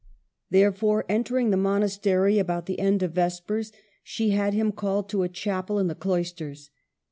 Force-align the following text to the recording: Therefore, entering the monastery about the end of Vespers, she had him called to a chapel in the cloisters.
Therefore, 0.49 1.05
entering 1.07 1.51
the 1.51 1.57
monastery 1.57 2.39
about 2.39 2.65
the 2.65 2.79
end 2.79 3.03
of 3.03 3.11
Vespers, 3.11 3.71
she 4.03 4.31
had 4.31 4.55
him 4.55 4.71
called 4.71 5.07
to 5.09 5.21
a 5.21 5.29
chapel 5.29 5.77
in 5.77 5.85
the 5.89 5.93
cloisters. 5.93 6.71